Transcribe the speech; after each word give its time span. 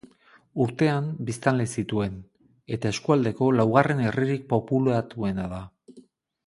Urtean 0.63 1.09
biztanle 1.27 1.67
zituen, 1.81 2.15
eta 2.77 2.95
eskualdeko 2.95 3.51
laugarren 3.59 4.05
herririk 4.07 4.49
populatuena 4.55 5.49
da. 5.57 5.63